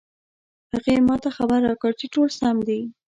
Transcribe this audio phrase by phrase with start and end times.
[0.73, 2.81] هغې ما ته خبر راکړ چې ټول سم دي